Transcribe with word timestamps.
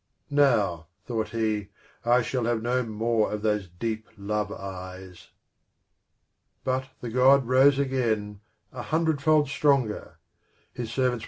"Now," 0.47 0.87
thought 1.05 1.29
he," 1.29 1.69
I 2.03 2.23
shall 2.23 2.45
have 2.45 2.63
no 2.63 2.81
more 2.81 3.31
of 3.31 3.43
those 3.43 3.67
deep 3.69 4.07
love 4.17 4.51
eyes." 4.51 5.27
But 6.63 6.89
the 7.01 7.09
God 7.11 7.45
rose 7.45 7.77
again, 7.77 8.39
a 8.71 8.81
hundredfold 8.81 9.47
stronger. 9.47 10.17